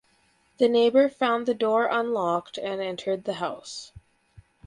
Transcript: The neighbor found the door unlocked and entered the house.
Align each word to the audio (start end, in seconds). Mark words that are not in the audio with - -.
The 0.57 0.67
neighbor 0.67 1.09
found 1.09 1.45
the 1.45 1.53
door 1.53 1.85
unlocked 1.85 2.57
and 2.57 2.81
entered 2.81 3.25
the 3.25 3.35
house. 3.35 3.91